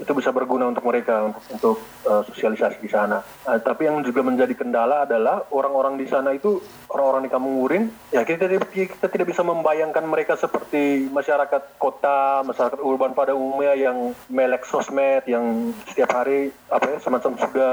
itu 0.00 0.12
bisa 0.16 0.32
berguna 0.32 0.72
untuk 0.72 0.88
mereka 0.88 1.28
untuk, 1.28 1.42
untuk 1.52 1.76
uh, 2.08 2.24
sosialisasi 2.24 2.80
di 2.80 2.88
sana. 2.88 3.20
Uh, 3.44 3.60
tapi 3.60 3.86
yang 3.86 4.00
juga 4.00 4.24
menjadi 4.24 4.56
kendala 4.56 5.04
adalah 5.04 5.44
orang-orang 5.52 6.00
di 6.00 6.08
sana 6.08 6.32
itu 6.32 6.64
orang-orang 6.88 7.28
di 7.28 7.30
Kampung 7.30 7.60
Wuring 7.60 7.84
ya 8.08 8.24
kita 8.24 8.48
kita 8.72 9.06
tidak 9.12 9.28
bisa 9.28 9.44
membayangkan 9.44 10.04
mereka 10.08 10.23
seperti 10.32 11.12
masyarakat 11.12 11.76
kota, 11.76 12.40
masyarakat 12.48 12.80
urban 12.80 13.12
pada 13.12 13.36
umumnya 13.36 13.76
yang 13.76 14.16
melek 14.32 14.64
sosmed 14.64 15.28
yang 15.28 15.76
setiap 15.92 16.16
hari 16.16 16.48
apa 16.72 16.88
ya 16.88 16.98
semacam 17.04 17.36
sudah 17.36 17.72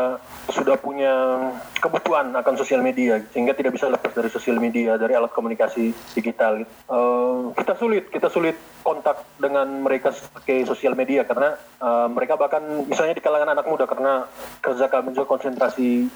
sudah 0.51 0.75
punya 0.75 1.15
kebutuhan 1.79 2.35
akan 2.35 2.55
sosial 2.59 2.83
media 2.83 3.23
sehingga 3.31 3.55
tidak 3.55 3.79
bisa 3.79 3.87
lepas 3.87 4.11
dari 4.11 4.27
sosial 4.27 4.59
media 4.59 4.99
dari 4.99 5.15
alat 5.15 5.31
komunikasi 5.31 5.95
digital. 6.11 6.67
Uh, 6.91 7.55
kita 7.55 7.79
sulit 7.79 8.11
kita 8.11 8.27
sulit 8.27 8.59
kontak 8.81 9.23
dengan 9.37 9.69
mereka 9.79 10.11
pakai 10.11 10.65
sosial 10.65 10.97
media 10.97 11.23
karena 11.23 11.55
uh, 11.79 12.09
mereka 12.09 12.35
bahkan 12.35 12.61
misalnya 12.89 13.15
di 13.15 13.23
kalangan 13.23 13.53
anak 13.53 13.65
muda 13.69 13.85
karena 13.85 14.25
kerja 14.59 14.89
kami 14.89 15.13
juga 15.13 15.29
konsentrasi 15.29 16.09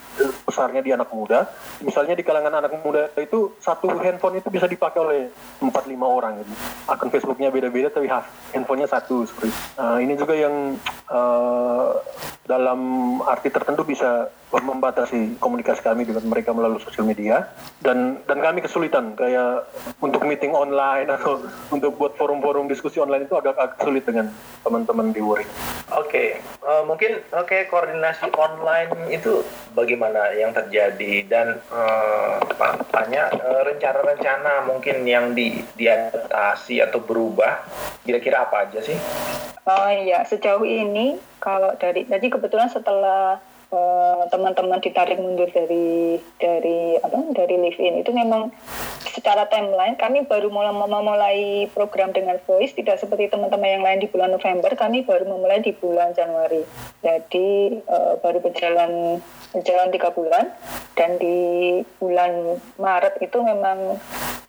besarnya 0.43 0.81
di 0.81 0.91
anak 0.91 1.09
muda 1.13 1.45
misalnya 1.85 2.17
di 2.17 2.25
kalangan 2.25 2.65
anak 2.65 2.73
muda 2.81 3.13
itu 3.21 3.53
satu 3.61 3.89
handphone 4.01 4.41
itu 4.41 4.49
bisa 4.49 4.65
dipakai 4.65 4.99
oleh 4.99 5.21
4-5 5.61 5.71
orang 6.01 6.24
gitu. 6.33 6.51
akun 6.89 7.09
Facebooknya 7.13 7.49
beda-beda 7.53 7.89
tapi 7.93 8.07
handphonenya 8.53 8.89
satu 8.89 9.25
seperti 9.27 9.51
uh, 9.77 9.99
ini 10.01 10.13
juga 10.17 10.33
yang 10.33 10.79
uh, 11.09 11.97
dalam 12.45 12.79
arti 13.25 13.49
tertentu 13.49 13.81
bisa 13.85 14.29
membatasi 14.61 15.41
komunikasi 15.41 15.81
kami 15.81 16.07
dengan 16.07 16.23
mereka 16.29 16.55
melalui 16.55 16.79
sosial 16.79 17.03
media 17.03 17.49
dan 17.81 18.21
dan 18.29 18.39
kami 18.39 18.63
kesulitan 18.63 19.17
kayak 19.17 19.67
untuk 19.99 20.23
meeting 20.23 20.55
online 20.55 21.09
atau 21.11 21.43
untuk 21.75 21.97
buat 21.99 22.13
forum-forum 22.15 22.69
diskusi 22.69 23.01
online 23.01 23.27
itu 23.27 23.35
agak, 23.35 23.57
agak 23.57 23.81
sulit 23.81 24.05
dengan 24.05 24.31
teman-teman 24.61 25.11
di 25.11 25.19
Wuring. 25.19 25.49
Oke, 25.95 26.07
okay. 26.07 26.29
uh, 26.65 26.81
eh, 26.81 26.83
mungkin 26.85 27.11
oke 27.33 27.45
okay, 27.47 27.61
koordinasi 27.67 28.31
online 28.37 29.11
itu 29.11 29.41
bagaimana 29.73 30.33
yang 30.37 30.53
terjadi 30.53 31.25
dan 31.27 31.47
uh, 31.69 32.39
tanya 32.93 33.29
uh, 33.35 33.61
rencana-rencana 33.65 34.69
mungkin 34.69 35.03
yang 35.03 35.33
di 35.33 35.61
diadaptasi 35.75 36.79
atau 36.81 37.03
berubah 37.03 37.65
kira-kira 38.05 38.45
apa 38.45 38.69
aja 38.69 38.79
sih? 38.81 38.97
Oh 39.65 39.89
iya, 39.89 40.21
sejauh 40.21 40.61
ini 40.61 41.17
kalau 41.41 41.73
dari 41.81 42.05
jadi 42.05 42.29
kebetulan 42.29 42.69
setelah 42.69 43.41
teman-teman 44.29 44.79
ditarik 44.79 45.19
mundur 45.19 45.49
dari 45.51 46.17
dari 46.39 46.97
apa 47.01 47.17
dari 47.33 47.55
live 47.59 47.81
in 47.81 48.01
itu 48.01 48.11
memang 48.13 48.53
secara 49.09 49.47
timeline 49.47 49.95
kami 49.95 50.27
baru 50.27 50.51
mulai 50.51 50.73
memulai 50.73 51.39
program 51.71 52.11
dengan 52.11 52.37
voice 52.45 52.75
tidak 52.75 52.99
seperti 52.99 53.31
teman-teman 53.31 53.79
yang 53.79 53.83
lain 53.83 53.99
di 54.03 54.07
bulan 54.11 54.31
November 54.33 54.71
kami 54.75 55.07
baru 55.07 55.25
memulai 55.25 55.63
di 55.63 55.71
bulan 55.73 56.11
Januari. 56.13 56.61
Jadi 57.01 57.79
uh, 57.87 58.19
baru 58.19 58.43
berjalan 58.43 59.21
berjalan 59.55 59.89
tiga 59.93 60.09
bulan 60.11 60.51
dan 60.99 61.15
di 61.15 61.37
bulan 61.97 62.59
Maret 62.75 63.23
itu 63.23 63.37
memang 63.39 63.97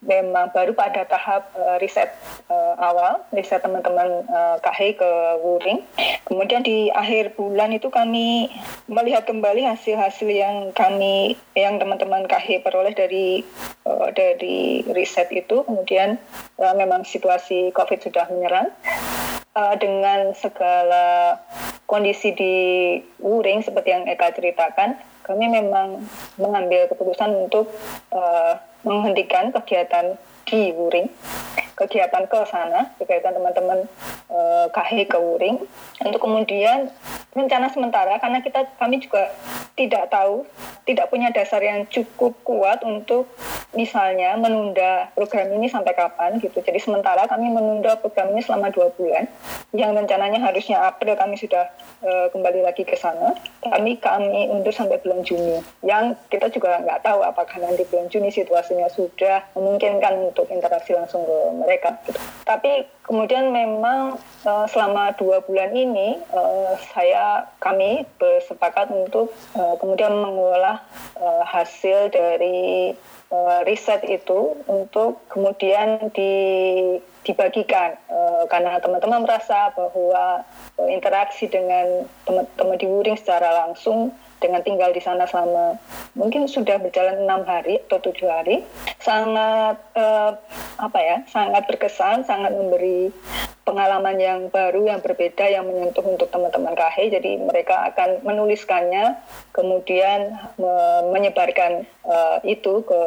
memang 0.05 0.53
baru 0.53 0.77
pada 0.77 1.05
tahap 1.05 1.49
uh, 1.57 1.77
riset 1.81 2.13
uh, 2.49 2.75
awal 2.77 3.21
riset 3.33 3.61
teman-teman 3.61 4.25
uh, 4.29 4.57
KHI 4.61 4.97
ke 4.97 5.11
Wuring 5.41 5.81
kemudian 6.27 6.61
di 6.61 6.91
akhir 6.93 7.33
bulan 7.39 7.73
itu 7.73 7.87
kami 7.89 8.51
melihat 8.87 9.27
kembali 9.27 9.67
hasil-hasil 9.67 10.27
yang 10.27 10.71
kami 10.71 11.35
yang 11.55 11.79
teman-teman 11.79 12.27
KH 12.27 12.63
peroleh 12.63 12.95
dari 12.95 13.43
uh, 13.87 14.09
dari 14.11 14.83
riset 14.91 15.31
itu. 15.31 15.63
Kemudian 15.63 16.19
uh, 16.59 16.73
memang 16.75 17.03
situasi 17.07 17.71
COVID 17.75 17.99
sudah 18.03 18.25
menyerang 18.31 18.71
uh, 19.55 19.75
dengan 19.79 20.35
segala 20.35 21.37
kondisi 21.87 22.35
di 22.35 22.55
Wuring 23.23 23.63
seperti 23.63 23.89
yang 23.95 24.03
Eka 24.07 24.35
ceritakan 24.35 24.99
kami 25.27 25.51
memang 25.51 26.07
mengambil 26.39 26.87
keputusan 26.87 27.45
untuk 27.45 27.67
uh, 28.15 28.55
menghentikan 28.87 29.51
kegiatan 29.51 30.15
di 30.47 30.71
Wuring 30.71 31.11
kegiatan 31.77 32.25
ke 32.25 32.39
sana, 32.49 32.89
kegiatan 32.97 33.37
teman-teman 33.37 33.85
e, 34.27 34.37
eh, 34.37 34.65
KH 34.73 35.13
ke 35.13 35.17
Wuring, 35.21 35.61
untuk 36.01 36.21
kemudian 36.25 36.89
rencana 37.37 37.69
sementara 37.69 38.17
karena 38.17 38.41
kita 38.41 38.65
kami 38.81 38.97
juga 38.97 39.29
tidak 39.77 40.09
tahu, 40.09 40.41
tidak 40.89 41.13
punya 41.13 41.29
dasar 41.29 41.61
yang 41.61 41.85
cukup 41.85 42.33
kuat 42.41 42.81
untuk 42.81 43.29
misalnya 43.77 44.33
menunda 44.41 45.13
program 45.13 45.53
ini 45.53 45.69
sampai 45.69 45.93
kapan 45.93 46.41
gitu. 46.41 46.65
Jadi 46.65 46.81
sementara 46.81 47.29
kami 47.29 47.53
menunda 47.53 47.93
program 48.01 48.33
ini 48.33 48.41
selama 48.41 48.73
dua 48.73 48.89
bulan, 48.97 49.29
yang 49.77 49.93
rencananya 49.93 50.41
harusnya 50.41 50.81
April 50.81 51.13
kami 51.13 51.37
sudah 51.37 51.69
e, 52.01 52.33
kembali 52.33 52.65
lagi 52.65 52.81
ke 52.81 52.97
sana. 52.97 53.37
Kami 53.61 54.01
kami 54.01 54.49
undur 54.49 54.73
sampai 54.73 54.97
bulan 55.05 55.21
Juni. 55.21 55.61
Yang 55.85 56.17
kita 56.33 56.49
juga 56.49 56.81
nggak 56.81 57.05
tahu 57.05 57.21
apakah 57.21 57.61
nanti 57.61 57.85
bulan 57.85 58.09
Juni 58.09 58.33
situasinya 58.33 58.89
sudah 58.89 59.45
memungkinkan 59.53 60.33
untuk 60.33 60.49
interaksi 60.49 60.97
langsung 60.97 61.21
ke 61.21 61.37
mereka. 61.67 61.99
Tapi 62.47 62.87
kemudian 63.03 63.51
memang 63.51 64.15
uh, 64.47 64.65
selama 64.71 65.11
dua 65.19 65.43
bulan 65.43 65.75
ini 65.75 66.15
uh, 66.31 66.79
saya 66.95 67.51
kami 67.59 68.07
bersepakat 68.15 68.87
untuk 68.87 69.35
uh, 69.59 69.75
kemudian 69.75 70.15
mengolah 70.15 70.79
uh, 71.19 71.43
hasil 71.43 72.07
dari 72.15 72.95
uh, 73.35 73.67
riset 73.67 74.07
itu 74.07 74.55
untuk 74.71 75.19
kemudian 75.27 76.07
di, 76.15 76.31
dibagikan 77.27 77.99
karena 78.47 78.79
teman-teman 78.79 79.27
merasa 79.27 79.67
bahwa 79.75 80.47
interaksi 80.87 81.51
dengan 81.51 82.07
teman-teman 82.23 82.79
di 82.79 82.87
Wuring 82.87 83.19
secara 83.19 83.67
langsung 83.67 84.15
dengan 84.37 84.61
tinggal 84.61 84.93
di 84.93 85.01
sana 85.01 85.25
selama 85.25 85.81
mungkin 86.13 86.45
sudah 86.45 86.77
berjalan 86.77 87.25
enam 87.25 87.45
hari 87.45 87.81
atau 87.89 88.01
tujuh 88.01 88.29
hari 88.29 88.61
sangat 89.01 89.77
eh, 89.97 90.31
apa 90.77 90.99
ya 91.01 91.17
sangat 91.29 91.65
berkesan 91.65 92.25
sangat 92.25 92.53
memberi 92.53 93.09
pengalaman 93.67 94.15
yang 94.15 94.39
baru 94.47 94.87
yang 94.87 95.03
berbeda 95.03 95.43
yang 95.43 95.67
menyentuh 95.67 95.99
untuk 96.07 96.31
teman-teman 96.31 96.71
KH 96.71 97.19
jadi 97.19 97.31
mereka 97.43 97.91
akan 97.91 98.23
menuliskannya 98.23 99.19
kemudian 99.51 100.39
me 100.55 100.75
menyebarkan 101.11 101.83
uh, 102.07 102.39
itu 102.47 102.79
ke 102.87 103.01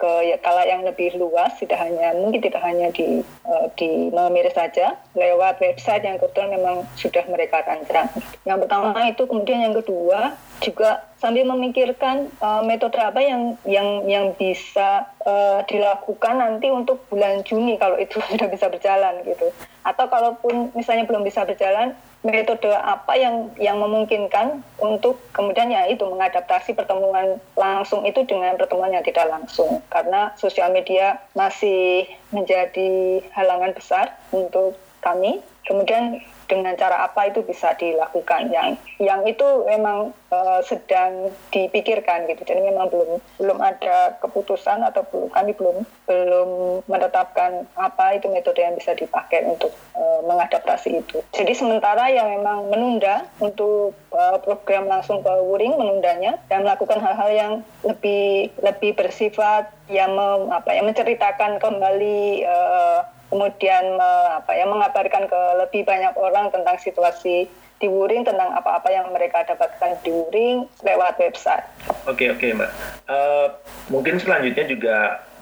ke 0.00 0.10
ya, 0.32 0.40
kala 0.40 0.64
yang 0.64 0.88
lebih 0.88 1.12
luas 1.20 1.52
tidak 1.60 1.76
hanya 1.84 2.16
mungkin 2.16 2.40
tidak 2.40 2.64
hanya 2.64 2.88
di 2.88 3.20
uh, 3.44 3.68
di 3.76 4.08
Mamir 4.08 4.48
saja 4.56 4.96
lewat 5.12 5.60
website 5.60 6.08
yang 6.08 6.16
kebetulan 6.16 6.56
memang 6.56 6.88
sudah 6.96 7.28
mereka 7.28 7.60
rancang. 7.68 8.08
Yang 8.48 8.64
pertama 8.64 8.98
itu 9.12 9.22
kemudian 9.28 9.60
yang 9.60 9.76
kedua 9.76 10.40
juga 10.58 11.06
sambil 11.18 11.46
memikirkan 11.46 12.30
uh, 12.38 12.62
metode 12.62 12.98
apa 12.98 13.18
yang 13.18 13.58
yang 13.66 14.06
yang 14.06 14.26
bisa 14.38 15.06
uh, 15.26 15.62
dilakukan 15.66 16.38
nanti 16.38 16.70
untuk 16.70 17.02
bulan 17.10 17.42
Juni 17.42 17.78
kalau 17.78 17.98
itu 17.98 18.18
sudah 18.30 18.48
bisa 18.50 18.66
berjalan 18.70 19.22
gitu. 19.26 19.50
Atau 19.82 20.06
kalaupun 20.10 20.74
misalnya 20.74 21.08
belum 21.08 21.24
bisa 21.24 21.42
berjalan, 21.46 21.94
metode 22.26 22.70
apa 22.74 23.14
yang 23.14 23.54
yang 23.56 23.78
memungkinkan 23.78 24.62
untuk 24.82 25.22
kemudian 25.30 25.70
ya 25.70 25.86
itu 25.86 26.02
mengadaptasi 26.02 26.74
pertemuan 26.74 27.38
langsung 27.54 28.02
itu 28.02 28.26
dengan 28.26 28.58
pertemuan 28.58 28.90
yang 28.90 29.06
tidak 29.06 29.30
langsung 29.30 29.78
karena 29.86 30.34
sosial 30.34 30.74
media 30.74 31.22
masih 31.38 32.10
menjadi 32.34 33.22
halangan 33.34 33.72
besar 33.74 34.18
untuk 34.34 34.74
kami. 34.98 35.38
Kemudian 35.62 36.24
dengan 36.48 36.74
cara 36.74 37.04
apa 37.04 37.28
itu 37.28 37.44
bisa 37.44 37.76
dilakukan. 37.76 38.48
Yang 38.50 38.80
yang 38.98 39.20
itu 39.28 39.46
memang 39.68 40.16
uh, 40.32 40.60
sedang 40.64 41.30
dipikirkan 41.52 42.26
gitu. 42.26 42.42
Jadi 42.42 42.60
memang 42.64 42.88
belum 42.88 43.20
belum 43.38 43.58
ada 43.60 44.16
keputusan 44.24 44.82
atau 44.82 45.04
belum 45.12 45.28
kami 45.30 45.52
belum 45.54 45.84
belum 46.08 46.48
menetapkan 46.88 47.68
apa 47.76 48.16
itu 48.16 48.32
metode 48.32 48.64
yang 48.64 48.74
bisa 48.74 48.96
dipakai 48.96 49.44
untuk 49.44 49.70
uh, 49.94 50.24
mengadaptasi 50.24 51.04
itu. 51.04 51.20
Jadi 51.36 51.52
sementara 51.52 52.08
yang 52.08 52.32
memang 52.32 52.72
menunda 52.72 53.28
untuk 53.38 53.92
uh, 54.16 54.40
program 54.40 54.88
langsung 54.88 55.20
ke 55.20 55.32
Wuring 55.44 55.76
menundanya 55.76 56.40
dan 56.48 56.64
melakukan 56.64 56.98
hal-hal 56.98 57.30
yang 57.30 57.52
lebih 57.84 58.50
lebih 58.64 58.96
bersifat 58.96 59.70
yang 59.88 60.12
mem, 60.12 60.52
apa 60.52 60.72
yang 60.72 60.88
menceritakan 60.88 61.60
kembali 61.60 62.44
uh, 62.44 63.00
kemudian 63.28 63.84
me, 63.96 64.10
apa 64.40 64.52
ya 64.56 64.64
mengabarkan 64.64 65.28
ke 65.28 65.40
lebih 65.64 65.82
banyak 65.84 66.12
orang 66.16 66.48
tentang 66.52 66.76
situasi 66.80 67.48
di 67.78 67.86
Wuring 67.86 68.26
tentang 68.26 68.50
apa-apa 68.58 68.90
yang 68.90 69.06
mereka 69.14 69.46
dapatkan 69.46 70.02
di 70.02 70.10
Wuring 70.10 70.66
lewat 70.82 71.14
website. 71.22 71.62
Oke 72.10 72.26
okay, 72.26 72.28
oke 72.34 72.42
okay, 72.42 72.50
mbak. 72.56 72.70
Uh, 73.06 73.46
mungkin 73.92 74.18
selanjutnya 74.18 74.66
juga 74.66 74.96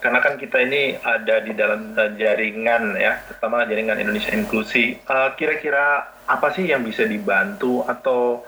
karena 0.05 0.21
kan 0.21 0.37
kita 0.37 0.61
ini 0.61 1.00
ada 1.00 1.40
di 1.40 1.57
dalam 1.57 1.97
uh, 1.97 2.12
jaringan 2.21 3.00
ya, 3.00 3.25
terutama 3.26 3.64
jaringan 3.64 3.97
Indonesia 3.97 4.31
Inklusi. 4.37 5.00
Uh, 5.09 5.33
kira-kira 5.40 6.12
apa 6.28 6.52
sih 6.52 6.69
yang 6.69 6.85
bisa 6.85 7.09
dibantu 7.09 7.87
atau 7.88 8.45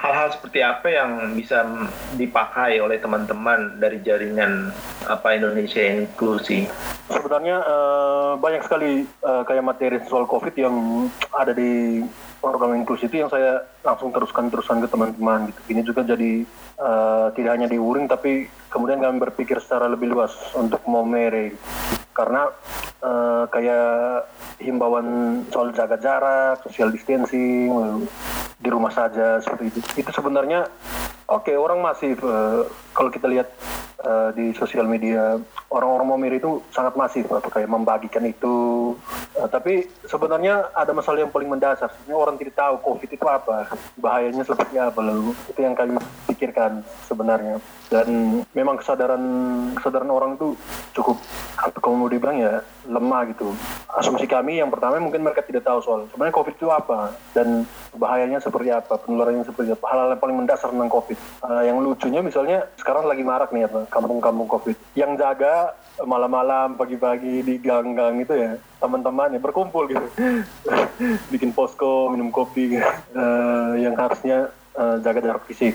hal-hal 0.00 0.28
seperti 0.32 0.64
apa 0.64 0.88
yang 0.88 1.36
bisa 1.36 1.60
dipakai 2.16 2.80
oleh 2.80 2.96
teman-teman 2.96 3.76
dari 3.76 4.00
jaringan 4.00 4.72
apa 5.04 5.36
Indonesia 5.36 5.84
Inklusi? 5.84 6.64
Sebenarnya 7.12 7.60
uh, 7.64 8.32
banyak 8.40 8.64
sekali 8.64 9.04
uh, 9.24 9.44
kayak 9.44 9.64
materi 9.64 10.00
soal 10.08 10.24
COVID 10.24 10.54
yang 10.56 11.08
ada 11.36 11.52
di 11.52 12.00
program 12.38 12.72
inklusi 12.78 13.10
itu 13.10 13.20
yang 13.20 13.28
saya 13.28 13.66
langsung 13.82 14.14
teruskan 14.14 14.48
teruskan 14.48 14.80
ke 14.80 14.88
teman-teman 14.88 15.52
gitu. 15.52 15.60
Ini 15.68 15.80
juga 15.84 16.00
jadi 16.06 16.46
uh, 16.80 17.28
tidak 17.34 17.52
hanya 17.58 17.68
di 17.68 17.76
Wuring 17.76 18.08
tapi 18.08 18.48
kemudian 18.72 19.02
kami 19.04 19.20
berpikir 19.20 19.60
secara 19.60 19.90
lebih 19.90 20.12
luas 20.16 20.32
untuk 20.54 20.80
Momere 20.88 21.52
karena 22.16 22.50
uh, 23.02 23.44
kayak 23.50 24.26
himbauan 24.58 25.40
soal 25.54 25.70
jaga 25.70 25.98
jarak, 26.02 26.62
social 26.66 26.90
distancing, 26.90 27.70
di 28.58 28.68
rumah 28.68 28.90
saja 28.90 29.38
seperti 29.38 29.70
itu. 29.70 29.78
Itu 30.02 30.10
sebenarnya 30.10 30.66
oke 31.30 31.48
okay, 31.48 31.56
orang 31.56 31.78
masih 31.82 32.18
uh, 32.20 32.66
kalau 32.92 33.10
kita 33.14 33.30
lihat 33.30 33.48
uh, 34.02 34.34
di 34.34 34.50
sosial 34.58 34.90
media 34.90 35.38
orang-orang 35.68 36.08
Momir 36.08 36.32
itu 36.40 36.64
sangat 36.72 36.96
masif 36.96 37.28
atau 37.28 37.50
kayak 37.52 37.68
membagikan 37.68 38.24
itu 38.24 38.88
Uh, 39.38 39.46
tapi 39.46 39.86
sebenarnya 40.02 40.66
ada 40.74 40.90
masalah 40.90 41.22
yang 41.22 41.30
paling 41.30 41.46
mendasar. 41.46 41.86
Sebenarnya 41.94 42.18
orang 42.18 42.36
tidak 42.42 42.54
tahu 42.58 42.74
COVID 42.82 43.10
itu 43.14 43.26
apa, 43.30 43.70
bahayanya 44.02 44.42
seperti 44.42 44.74
apa 44.74 44.98
lalu. 44.98 45.30
Itu 45.46 45.62
yang 45.62 45.78
kami 45.78 45.94
pikirkan 46.26 46.82
sebenarnya. 47.06 47.62
Dan 47.88 48.42
memang 48.52 48.76
kesadaran 48.82 49.22
kesadaran 49.78 50.10
orang 50.12 50.36
itu 50.36 50.52
cukup 50.92 51.16
kalau 51.80 52.04
mau 52.04 52.10
dibilang 52.10 52.36
ya 52.36 52.60
lemah 52.84 53.30
gitu. 53.32 53.54
Asumsi 53.96 54.28
kami 54.28 54.60
yang 54.60 54.68
pertama 54.68 55.00
mungkin 55.00 55.24
mereka 55.24 55.40
tidak 55.40 55.64
tahu 55.64 55.80
soal 55.80 56.00
sebenarnya 56.12 56.36
COVID 56.36 56.54
itu 56.58 56.68
apa 56.68 57.16
dan 57.32 57.64
bahayanya 57.96 58.44
seperti 58.44 58.68
apa, 58.68 59.00
penularannya 59.00 59.46
seperti 59.46 59.72
apa. 59.72 59.84
Hal-hal 59.88 60.12
yang 60.12 60.20
paling 60.20 60.36
mendasar 60.36 60.68
tentang 60.68 60.92
COVID. 60.92 61.18
Uh, 61.46 61.62
yang 61.64 61.78
lucunya 61.80 62.20
misalnya 62.20 62.68
sekarang 62.76 63.08
lagi 63.08 63.24
marak 63.24 63.54
nih 63.54 63.70
apa 63.70 63.88
kampung-kampung 63.88 64.50
COVID. 64.50 64.76
Yang 64.98 65.12
jaga 65.22 65.52
malam-malam, 66.06 66.78
pagi-pagi 66.78 67.42
di 67.42 67.58
gang-gang 67.58 68.22
itu 68.22 68.34
ya 68.34 68.50
teman-teman 68.78 69.34
ya 69.34 69.40
berkumpul 69.42 69.90
gitu, 69.90 70.06
bikin 71.32 71.50
posko, 71.50 72.10
minum 72.14 72.30
kopi, 72.30 72.78
uh, 72.78 73.74
yang 73.74 73.98
harusnya 73.98 74.54
uh, 74.78 75.02
jaga 75.02 75.18
jarak 75.18 75.42
fisik. 75.50 75.74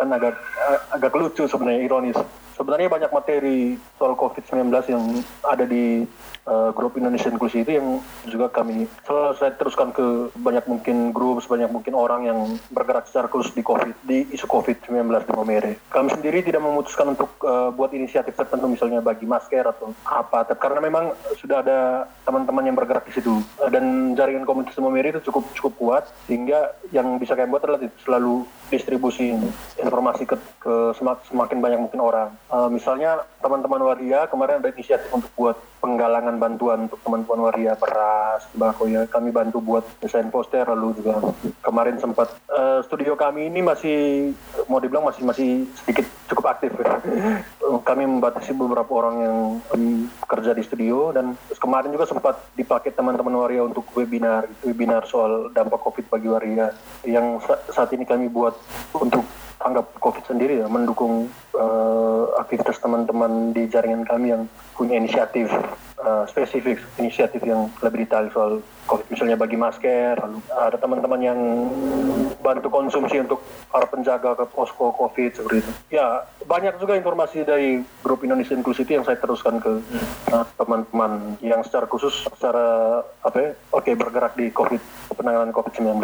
Kan 0.00 0.08
agak 0.08 0.40
uh, 0.56 0.78
agak 0.96 1.12
lucu 1.12 1.44
sebenarnya 1.44 1.84
ironis. 1.84 2.16
Sebenarnya 2.56 2.88
banyak 2.88 3.10
materi 3.12 3.76
soal 4.00 4.16
COVID-19 4.16 4.72
yang 4.88 5.04
ada 5.44 5.64
di 5.64 6.04
uh, 6.46 6.70
grup 6.74 6.98
Indonesia 6.98 7.30
Inklusi 7.30 7.62
itu 7.62 7.78
yang 7.78 8.02
juga 8.26 8.50
kami 8.50 8.86
selalu 9.06 9.34
saya 9.38 9.52
teruskan 9.54 9.94
ke 9.94 10.32
banyak 10.38 10.64
mungkin 10.66 11.14
grup, 11.14 11.42
sebanyak 11.42 11.70
mungkin 11.70 11.94
orang 11.94 12.26
yang 12.26 12.38
bergerak 12.72 13.06
secara 13.06 13.30
khusus 13.30 13.54
di 13.54 13.62
COVID, 13.62 13.96
di 14.06 14.26
isu 14.34 14.46
COVID-19 14.48 15.06
di 15.28 15.32
Momere. 15.34 15.72
Kami 15.90 16.08
sendiri 16.10 16.42
tidak 16.42 16.62
memutuskan 16.62 17.14
untuk 17.14 17.30
uh, 17.44 17.70
buat 17.70 17.94
inisiatif 17.94 18.34
tertentu 18.34 18.66
misalnya 18.66 19.02
bagi 19.04 19.26
masker 19.26 19.64
atau 19.66 19.94
apa, 20.06 20.48
karena 20.56 20.80
memang 20.82 21.14
sudah 21.38 21.62
ada 21.62 21.78
teman-teman 22.26 22.66
yang 22.66 22.76
bergerak 22.78 23.06
di 23.06 23.14
situ 23.14 23.42
uh, 23.62 23.70
dan 23.70 24.14
jaringan 24.18 24.46
komunitas 24.46 24.78
Momere 24.82 25.14
itu 25.14 25.22
cukup 25.30 25.46
cukup 25.54 25.72
kuat 25.78 26.04
sehingga 26.26 26.74
yang 26.90 27.18
bisa 27.22 27.38
kami 27.38 27.50
buat 27.50 27.62
adalah 27.62 27.82
selalu 28.02 28.44
distribusi 28.72 29.36
informasi 29.78 30.24
ke, 30.24 30.36
ke 30.58 30.74
semakin 31.28 31.58
banyak 31.60 31.78
mungkin 31.78 32.00
orang. 32.02 32.28
Uh, 32.48 32.66
misalnya 32.66 33.22
teman-teman 33.38 33.82
waria 33.84 34.26
kemarin 34.26 34.58
ada 34.58 34.72
inisiatif 34.72 35.12
untuk 35.12 35.30
buat 35.36 35.56
penggalangan 35.82 36.38
bantuan 36.38 36.86
untuk 36.86 37.02
teman-teman 37.02 37.50
waria 37.50 37.74
beras, 37.74 38.46
sembako 38.54 38.86
ya. 38.86 39.02
Kami 39.10 39.34
bantu 39.34 39.58
buat 39.58 39.82
desain 39.98 40.30
poster 40.30 40.62
lalu 40.70 41.02
juga 41.02 41.18
kemarin 41.66 41.98
sempat 41.98 42.30
uh, 42.54 42.86
studio 42.86 43.18
kami 43.18 43.50
ini 43.50 43.60
masih 43.66 44.30
mau 44.70 44.78
dibilang 44.78 45.10
masih 45.10 45.26
masih 45.26 45.66
sedikit 45.82 46.06
cukup 46.30 46.54
aktif 46.54 46.70
ya. 46.78 47.02
kami 47.82 48.06
membatasi 48.06 48.54
beberapa 48.54 48.88
orang 48.94 49.16
yang 49.18 49.38
um, 49.74 50.06
kerja 50.30 50.54
di 50.54 50.62
studio 50.62 51.10
dan 51.10 51.34
kemarin 51.58 51.90
juga 51.90 52.06
sempat 52.06 52.38
dipakai 52.54 52.94
teman-teman 52.94 53.34
waria 53.42 53.66
untuk 53.66 53.82
webinar 53.98 54.46
webinar 54.62 55.02
soal 55.10 55.50
dampak 55.50 55.82
covid 55.82 56.06
bagi 56.06 56.28
waria 56.30 56.70
yang 57.02 57.42
sa 57.42 57.58
saat 57.72 57.90
ini 57.96 58.06
kami 58.06 58.30
buat 58.30 58.54
untuk 58.94 59.26
anggap 59.62 59.86
COVID 59.98 60.24
sendiri 60.26 60.62
ya 60.62 60.66
mendukung 60.66 61.30
uh, 61.54 62.24
aktivitas 62.38 62.78
teman-teman 62.82 63.54
di 63.54 63.70
jaringan 63.70 64.04
kami 64.06 64.34
yang 64.34 64.42
punya 64.74 64.98
inisiatif 64.98 65.48
uh, 66.02 66.24
spesifik, 66.26 66.82
inisiatif 66.98 67.40
yang 67.46 67.70
lebih 67.80 68.04
detail 68.04 68.26
soal 68.34 68.52
COVID. 68.90 69.06
Misalnya 69.14 69.38
bagi 69.38 69.54
masker, 69.54 70.18
lalu 70.18 70.38
ada 70.50 70.76
teman-teman 70.76 71.20
yang 71.22 71.38
bantu 72.42 72.68
konsumsi 72.68 73.22
untuk 73.22 73.40
para 73.70 73.86
penjaga 73.86 74.34
ke 74.34 74.44
posko 74.50 74.90
COVID 74.92 75.30
seperti 75.32 75.62
itu. 75.62 75.70
Ya 75.94 76.26
banyak 76.44 76.76
juga 76.82 76.98
informasi 76.98 77.46
dari 77.46 77.80
grup 78.02 78.26
Indonesia 78.26 78.52
Inklusi 78.58 78.82
yang 78.84 79.06
saya 79.06 79.16
teruskan 79.16 79.62
ke 79.62 79.72
uh, 80.34 80.44
teman-teman 80.58 81.38
yang 81.40 81.62
secara 81.62 81.86
khusus 81.86 82.26
secara 82.26 83.00
apa 83.22 83.36
ya, 83.38 83.50
oke 83.70 83.86
okay, 83.86 83.94
bergerak 83.94 84.34
di 84.34 84.50
COVID 84.50 84.82
penanganan 85.14 85.54
COVID-19. 85.54 86.02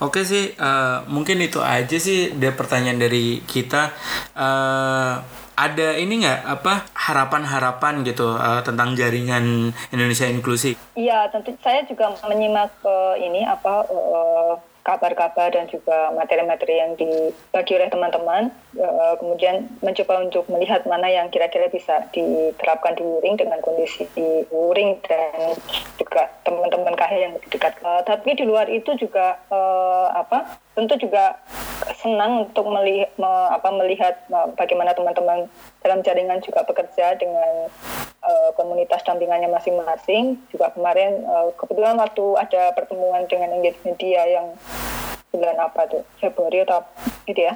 Oke 0.00 0.24
sih, 0.24 0.56
uh, 0.56 1.04
mungkin 1.06 1.44
itu 1.44 1.60
aja 1.60 1.96
sih 2.00 2.32
dari 2.34 2.56
pertanyaan 2.56 2.98
dari 2.98 3.44
kita. 3.44 3.92
Uh, 4.32 5.39
ada 5.60 5.88
ini 6.00 6.24
nggak 6.24 6.40
apa 6.48 6.88
harapan-harapan 6.96 8.00
gitu 8.08 8.32
uh, 8.32 8.64
tentang 8.64 8.96
jaringan 8.96 9.76
Indonesia 9.92 10.24
inklusi? 10.24 10.72
Iya, 10.96 11.28
tentu 11.28 11.52
saya 11.60 11.84
juga 11.84 12.16
menyimak 12.24 12.72
uh, 12.80 13.12
ini 13.20 13.44
apa 13.44 13.84
uh, 13.92 14.56
kabar-kabar 14.80 15.52
dan 15.52 15.68
juga 15.68 16.08
materi-materi 16.16 16.80
yang 16.80 16.96
dibagi 16.96 17.76
oleh 17.76 17.92
teman-teman. 17.92 18.48
Uh, 18.72 19.14
kemudian 19.20 19.68
mencoba 19.84 20.24
untuk 20.24 20.48
melihat 20.48 20.88
mana 20.88 21.06
yang 21.12 21.28
kira-kira 21.28 21.68
bisa 21.68 22.08
diterapkan 22.16 22.96
di 22.96 23.04
Wuring 23.04 23.36
dengan 23.36 23.60
kondisi 23.60 24.08
di 24.16 24.48
Wuring 24.48 25.04
dan 25.04 25.54
juga 26.00 26.32
teman-teman 26.48 26.96
KH 26.96 27.12
yang 27.20 27.32
lebih 27.36 27.50
dekat. 27.52 27.76
Uh, 27.84 28.00
tapi 28.08 28.32
di 28.32 28.44
luar 28.48 28.66
itu 28.72 28.96
juga 28.96 29.36
uh, 29.52 30.16
apa? 30.16 30.58
Tentu 30.80 30.96
juga 30.96 31.36
senang 32.00 32.48
untuk 32.48 32.72
melihat, 32.72 33.12
me, 33.20 33.28
apa, 33.52 33.68
melihat 33.68 34.14
bagaimana 34.56 34.96
teman-teman 34.96 35.44
dalam 35.84 36.00
jaringan 36.00 36.40
juga 36.40 36.64
bekerja 36.64 37.20
dengan 37.20 37.68
uh, 38.24 38.50
komunitas 38.56 39.04
dampingannya 39.04 39.52
masing-masing. 39.52 40.40
Juga 40.48 40.72
kemarin 40.72 41.20
uh, 41.28 41.52
kebetulan 41.52 42.00
waktu 42.00 42.24
ada 42.40 42.72
pertemuan 42.72 43.28
dengan 43.28 43.60
media 43.60 44.24
yang 44.24 44.56
bulan 45.28 45.60
apa 45.60 45.84
tuh 45.84 46.02
Februari 46.18 46.64
atau 46.64 46.80
gitu 47.28 47.44
ya 47.44 47.54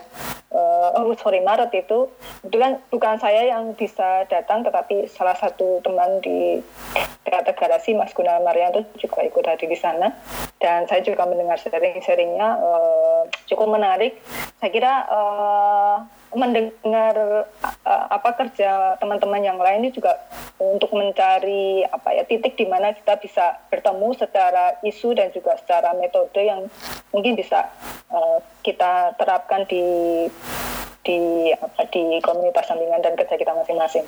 uh, 0.54 0.96
oh 1.02 1.12
sorry 1.18 1.42
Maret 1.42 1.74
itu. 1.74 2.08
Kebetulan 2.46 2.80
bukan 2.88 3.18
saya 3.18 3.50
yang 3.50 3.74
bisa 3.74 4.24
datang 4.30 4.62
tetapi 4.62 5.10
salah 5.10 5.34
satu 5.34 5.82
teman 5.82 6.22
di 6.22 6.62
Teater 7.26 7.58
Garasi 7.58 7.92
Mas 7.98 8.14
Gunawan 8.14 8.46
Marianto 8.46 8.86
juga 8.96 9.26
ikut 9.26 9.44
hadir 9.44 9.66
di 9.66 9.76
sana. 9.76 10.14
Dan 10.62 10.86
saya 10.88 11.02
juga 11.04 11.26
mendengar 11.26 11.58
sharing-sharingnya 11.58 12.48
uh, 12.62 13.26
cukup 13.50 13.74
menarik. 13.74 14.16
Saya 14.62 14.70
kira 14.70 14.92
uh, 15.10 15.96
mendengar 16.34 17.46
uh, 17.86 18.06
apa 18.10 18.30
kerja 18.36 18.98
teman-teman 18.98 19.42
yang 19.42 19.58
lain 19.58 19.86
ini 19.86 19.90
juga 19.94 20.18
untuk 20.58 20.94
mencari 20.94 21.82
apa 21.86 22.14
ya 22.14 22.22
titik 22.26 22.54
di 22.54 22.66
mana 22.66 22.94
kita 22.94 23.18
bisa 23.18 23.58
bertemu 23.70 24.08
secara 24.14 24.78
isu 24.86 25.14
dan 25.14 25.30
juga 25.34 25.58
secara 25.58 25.94
metode 25.98 26.38
yang 26.38 26.66
mungkin 27.10 27.34
bisa 27.34 27.70
uh, 28.10 28.38
kita 28.62 29.14
terapkan 29.18 29.66
di 29.66 29.82
di 31.04 31.52
apa 31.52 31.84
di 31.92 32.18
komunitas 32.24 32.64
sampingan 32.66 33.04
dan 33.04 33.14
kerja 33.14 33.36
kita 33.36 33.52
masing-masing 33.52 34.04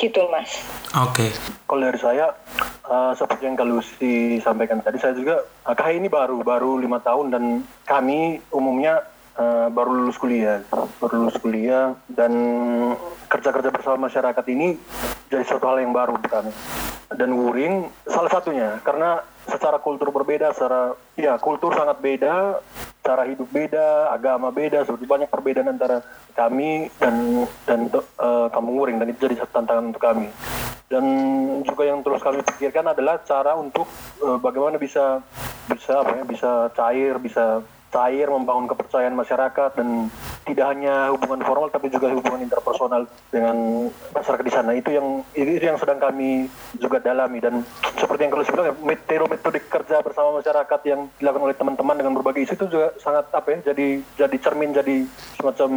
gitu 0.00 0.24
mas. 0.32 0.48
Oke. 0.96 1.28
Okay. 1.28 1.30
Kalau 1.68 1.82
dari 1.84 2.00
saya 2.00 2.32
uh, 2.88 3.12
seperti 3.12 3.52
yang 3.52 3.56
kalau 3.60 3.84
sampaikan 4.40 4.80
tadi 4.80 4.96
saya 4.96 5.12
juga 5.12 5.44
uh, 5.68 5.92
ini 5.92 6.08
baru 6.08 6.40
baru 6.40 6.80
lima 6.80 6.98
tahun 7.04 7.30
dan 7.30 7.44
kami 7.84 8.40
umumnya 8.48 9.04
uh, 9.40 9.66
baru 9.72 10.04
lulus 10.04 10.20
kuliah, 10.20 10.60
baru 11.00 11.24
lulus 11.24 11.40
kuliah 11.40 11.96
dan 12.12 12.32
kerja-kerja 13.32 13.72
bersama 13.72 14.06
masyarakat 14.12 14.44
ini 14.52 14.76
jadi 15.32 15.46
suatu 15.48 15.64
hal 15.64 15.80
yang 15.80 15.96
baru 15.96 16.20
buat 16.20 16.28
kami. 16.28 16.52
Dan 17.10 17.34
Wuring 17.34 17.90
salah 18.06 18.30
satunya 18.30 18.78
karena 18.86 19.18
secara 19.48 19.82
kultur 19.82 20.14
berbeda, 20.14 20.54
secara 20.54 20.94
ya 21.18 21.34
kultur 21.42 21.74
sangat 21.74 21.98
beda, 21.98 22.62
cara 23.02 23.26
hidup 23.26 23.50
beda, 23.50 24.14
agama 24.14 24.54
beda, 24.54 24.86
seperti 24.86 25.10
banyak 25.10 25.26
perbedaan 25.26 25.74
antara 25.74 26.06
kami 26.38 26.86
dan 27.02 27.46
dan 27.66 27.90
uh, 28.20 28.46
kampung 28.54 28.78
Wuring 28.78 29.02
dan 29.02 29.10
itu 29.10 29.26
jadi 29.26 29.42
tantangan 29.50 29.90
untuk 29.90 30.02
kami. 30.02 30.30
Dan 30.90 31.04
juga 31.62 31.86
yang 31.86 32.02
terus 32.02 32.22
kami 32.22 32.42
pikirkan 32.46 32.94
adalah 32.94 33.22
cara 33.22 33.54
untuk 33.58 33.86
uh, 34.22 34.38
bagaimana 34.38 34.78
bisa 34.78 35.22
bisa 35.66 36.02
apa 36.02 36.18
ya, 36.18 36.24
bisa 36.26 36.50
cair, 36.74 37.14
bisa 37.18 37.62
cair, 37.90 38.30
membangun 38.30 38.70
kepercayaan 38.70 39.18
masyarakat 39.18 39.70
dan 39.74 40.08
tidak 40.46 40.66
hanya 40.74 41.10
hubungan 41.10 41.42
formal 41.42 41.68
tapi 41.68 41.90
juga 41.90 42.10
hubungan 42.10 42.46
interpersonal 42.46 43.06
dengan 43.34 43.90
masyarakat 44.14 44.44
di 44.46 44.54
sana. 44.54 44.70
Itu 44.78 44.94
yang 44.94 45.26
itu 45.34 45.58
yang 45.58 45.78
sedang 45.78 45.98
kami 45.98 46.46
juga 46.78 47.02
dalami 47.02 47.38
dan 47.42 47.66
seperti 47.98 48.26
yang 48.26 48.32
kalau 48.32 48.46
bilang 48.46 48.68
ya, 48.70 48.74
metode 48.80 49.26
metode 49.30 49.58
kerja 49.66 49.96
bersama 50.00 50.38
masyarakat 50.38 50.80
yang 50.86 51.00
dilakukan 51.18 51.44
oleh 51.50 51.56
teman-teman 51.58 51.96
dengan 51.98 52.12
berbagai 52.16 52.46
isu 52.46 52.54
itu 52.56 52.66
juga 52.70 52.94
sangat 53.02 53.26
apa 53.34 53.48
ya 53.54 53.58
jadi 53.74 53.88
jadi 54.16 54.36
cermin 54.38 54.70
jadi 54.74 54.96
semacam 55.38 55.70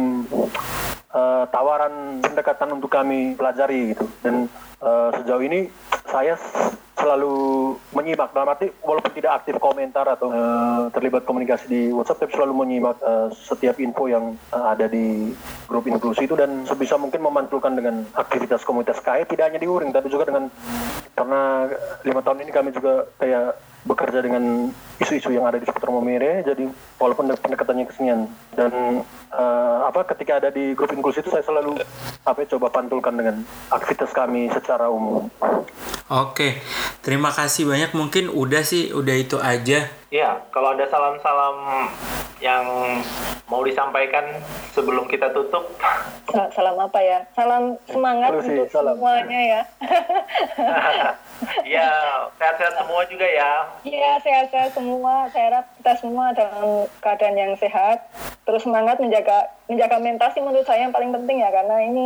uh, 1.14 1.44
tawaran 1.50 2.20
pendekatan 2.20 2.68
untuk 2.74 2.90
kami 2.90 3.34
pelajari 3.34 3.94
gitu 3.94 4.04
dan 4.22 4.46
uh, 4.82 5.10
sejauh 5.20 5.42
ini 5.42 5.70
saya 6.08 6.38
selalu 7.04 7.36
menyimak 7.92 8.32
dalam 8.32 8.48
arti 8.56 8.72
walaupun 8.80 9.12
tidak 9.12 9.44
aktif 9.44 9.60
komentar 9.60 10.08
atau 10.08 10.32
uh, 10.32 10.88
terlibat 10.88 11.28
komunikasi 11.28 11.68
di 11.68 11.80
WhatsApp 11.92 12.24
tapi 12.24 12.32
selalu 12.32 12.64
menyimak 12.64 12.96
uh, 13.04 13.28
setiap 13.28 13.76
info 13.76 14.08
yang 14.08 14.40
uh, 14.56 14.72
ada 14.72 14.88
di 14.88 15.36
grup 15.68 15.84
inklusi 15.84 16.24
itu 16.24 16.32
dan 16.32 16.64
sebisa 16.64 16.96
mungkin 16.96 17.20
memantulkan 17.20 17.76
dengan 17.76 18.08
aktivitas 18.16 18.64
komunitas 18.64 19.04
KAE 19.04 19.28
tidak 19.28 19.52
hanya 19.52 19.60
di 19.60 19.68
Uring 19.68 19.92
tapi 19.92 20.08
juga 20.08 20.32
dengan 20.32 20.48
karena 21.12 21.68
lima 22.08 22.20
tahun 22.24 22.40
ini 22.48 22.50
kami 22.56 22.72
juga 22.72 23.04
kayak 23.20 23.60
bekerja 23.84 24.24
dengan 24.24 24.72
isu-isu 24.96 25.28
yang 25.28 25.44
ada 25.44 25.60
di 25.60 25.68
sekitar 25.68 25.92
Momere 25.92 26.40
jadi 26.40 26.64
walaupun 26.96 27.28
pendekatannya 27.36 27.84
kesenian 27.84 28.32
dan 28.56 29.04
eh, 29.28 29.78
apa 29.84 30.08
ketika 30.16 30.40
ada 30.40 30.48
di 30.48 30.72
grup 30.72 30.88
inklusi 30.96 31.20
itu 31.20 31.28
saya 31.28 31.44
selalu 31.44 31.76
apa 32.24 32.38
ya, 32.40 32.56
coba 32.56 32.72
pantulkan 32.72 33.12
dengan 33.12 33.44
aktivitas 33.68 34.10
kami 34.16 34.48
secara 34.48 34.88
umum. 34.88 35.28
Oke, 36.08 36.64
terima 37.00 37.30
kasih 37.30 37.64
banyak. 37.64 37.90
Mungkin 37.90 38.28
udah 38.28 38.62
sih, 38.62 38.92
udah 38.92 39.14
itu 39.14 39.36
aja. 39.36 39.88
Ya, 40.08 40.30
kalau 40.48 40.70
ada 40.70 40.86
salam-salam 40.86 41.56
yang 42.38 42.62
mau 43.44 43.62
disampaikan 43.62 44.22
sebelum 44.70 45.08
kita 45.08 45.32
tutup, 45.32 45.66
Sa- 46.30 46.50
Salam 46.50 46.78
apa 46.78 46.98
ya? 46.98 47.18
Salam 47.34 47.74
semangat 47.84 48.30
Terus 48.30 48.44
sih, 48.44 48.52
untuk 48.54 48.68
salam. 48.70 48.94
semuanya 48.94 49.40
ya. 49.40 49.62
ya 51.76 51.88
sehat-sehat 52.36 52.74
semua 52.76 53.02
juga 53.06 53.26
ya. 53.26 53.52
Iya, 53.82 54.10
sehat-sehat 54.20 54.70
semua. 54.72 55.26
Saya 55.30 55.44
harap 55.50 55.66
kita 55.78 55.92
semua 55.98 56.30
dalam 56.30 56.86
keadaan 57.02 57.36
yang 57.36 57.52
sehat. 57.58 58.06
Terus 58.44 58.62
semangat 58.62 59.00
menjaga 59.00 59.50
menjaga 59.66 59.96
mental 59.98 60.28
sih 60.30 60.42
menurut 60.44 60.66
saya 60.66 60.84
yang 60.84 60.94
paling 60.94 61.10
penting 61.10 61.40
ya 61.40 61.48
karena 61.48 61.76
ini 61.80 62.04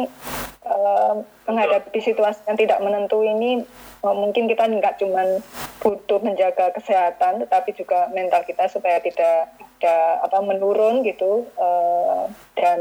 eh, 0.62 1.12
menghadapi 1.44 1.98
situasi 1.98 2.40
yang 2.46 2.56
tidak 2.56 2.78
menentu 2.78 3.20
ini 3.20 3.66
mungkin 4.02 4.46
kita 4.46 4.64
nggak 4.66 4.98
cuman 5.02 5.42
butuh 5.82 6.20
menjaga 6.22 6.70
kesehatan 6.74 7.42
tetapi 7.46 7.74
juga 7.74 8.10
mental 8.14 8.42
kita 8.46 8.70
supaya 8.70 9.02
tidak 9.02 9.54
tidak 9.78 10.04
apa 10.26 10.38
menurun 10.42 11.06
gitu 11.06 11.46
Eh, 11.58 12.24
dan 12.54 12.80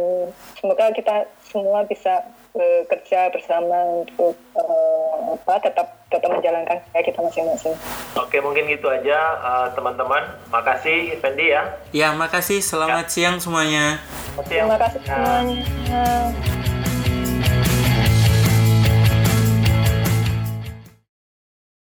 semoga 0.58 0.94
kita 0.94 1.26
semua 1.44 1.82
bisa 1.86 2.26
bekerja 2.54 3.30
bersama 3.30 4.06
untuk 4.06 4.34
eh, 4.58 5.18
apa 5.38 5.54
tetap 5.62 5.88
tetap 6.08 6.30
menjalankan 6.32 6.78
karya 6.94 7.04
kita 7.04 7.20
masing-masing. 7.22 7.76
Oke, 8.18 8.38
mungkin 8.40 8.70
gitu 8.70 8.88
aja 8.90 9.18
eh, 9.18 9.68
teman-teman. 9.74 10.24
Makasih 10.54 11.18
Fendi 11.20 11.54
ya. 11.54 11.64
Ya, 11.90 12.14
makasih. 12.14 12.62
Selamat 12.62 13.10
siang 13.10 13.42
semuanya. 13.42 14.02
Terima 14.46 14.78
kasih 14.78 15.02
semuanya. 15.02 16.67